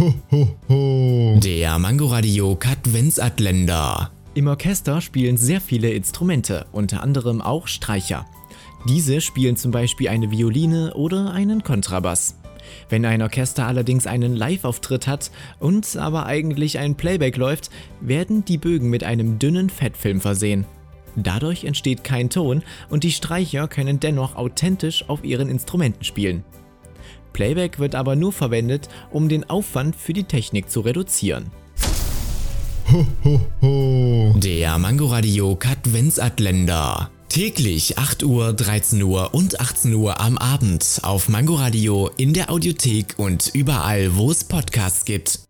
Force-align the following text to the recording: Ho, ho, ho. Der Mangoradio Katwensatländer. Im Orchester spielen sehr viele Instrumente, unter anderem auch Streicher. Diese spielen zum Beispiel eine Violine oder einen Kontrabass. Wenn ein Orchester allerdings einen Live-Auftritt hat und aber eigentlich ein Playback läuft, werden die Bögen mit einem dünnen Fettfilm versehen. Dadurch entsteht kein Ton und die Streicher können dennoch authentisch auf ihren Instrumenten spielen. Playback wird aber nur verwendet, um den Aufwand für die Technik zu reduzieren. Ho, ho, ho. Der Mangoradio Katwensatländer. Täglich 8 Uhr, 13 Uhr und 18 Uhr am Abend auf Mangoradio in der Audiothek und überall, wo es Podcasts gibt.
Ho, 0.00 0.14
ho, 0.30 0.48
ho. 0.70 1.38
Der 1.44 1.78
Mangoradio 1.78 2.56
Katwensatländer. 2.56 4.10
Im 4.32 4.46
Orchester 4.46 5.02
spielen 5.02 5.36
sehr 5.36 5.60
viele 5.60 5.90
Instrumente, 5.90 6.64
unter 6.72 7.02
anderem 7.02 7.42
auch 7.42 7.66
Streicher. 7.66 8.24
Diese 8.88 9.20
spielen 9.20 9.58
zum 9.58 9.72
Beispiel 9.72 10.08
eine 10.08 10.30
Violine 10.30 10.94
oder 10.94 11.32
einen 11.32 11.62
Kontrabass. 11.62 12.36
Wenn 12.88 13.04
ein 13.04 13.20
Orchester 13.20 13.66
allerdings 13.66 14.06
einen 14.06 14.34
Live-Auftritt 14.34 15.06
hat 15.06 15.30
und 15.58 15.98
aber 15.98 16.24
eigentlich 16.24 16.78
ein 16.78 16.94
Playback 16.94 17.36
läuft, 17.36 17.68
werden 18.00 18.42
die 18.46 18.56
Bögen 18.56 18.88
mit 18.88 19.04
einem 19.04 19.38
dünnen 19.38 19.68
Fettfilm 19.68 20.22
versehen. 20.22 20.64
Dadurch 21.14 21.64
entsteht 21.64 22.04
kein 22.04 22.30
Ton 22.30 22.62
und 22.88 23.04
die 23.04 23.12
Streicher 23.12 23.68
können 23.68 24.00
dennoch 24.00 24.34
authentisch 24.34 25.06
auf 25.10 25.24
ihren 25.24 25.50
Instrumenten 25.50 26.04
spielen. 26.04 26.42
Playback 27.32 27.78
wird 27.78 27.94
aber 27.94 28.16
nur 28.16 28.32
verwendet, 28.32 28.88
um 29.10 29.28
den 29.28 29.48
Aufwand 29.48 29.96
für 29.96 30.12
die 30.12 30.24
Technik 30.24 30.70
zu 30.70 30.80
reduzieren. 30.80 31.50
Ho, 32.92 33.06
ho, 33.24 33.40
ho. 33.62 34.34
Der 34.38 34.78
Mangoradio 34.78 35.54
Katwensatländer. 35.54 37.10
Täglich 37.28 37.96
8 37.96 38.24
Uhr, 38.24 38.52
13 38.52 39.00
Uhr 39.02 39.32
und 39.32 39.60
18 39.60 39.94
Uhr 39.94 40.20
am 40.20 40.36
Abend 40.36 40.98
auf 41.02 41.28
Mangoradio 41.28 42.10
in 42.16 42.34
der 42.34 42.50
Audiothek 42.50 43.14
und 43.18 43.50
überall, 43.54 44.16
wo 44.16 44.32
es 44.32 44.42
Podcasts 44.42 45.04
gibt. 45.04 45.49